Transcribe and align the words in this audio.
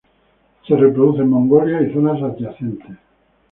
Se 0.67 0.75
reproduce 0.75 1.21
en 1.21 1.27
Mongolia 1.29 1.79
y 1.83 1.93
zonas 1.93 2.23
adyacentes. 2.23 2.97